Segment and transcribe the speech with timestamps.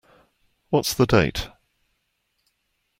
[0.71, 1.49] What's the date?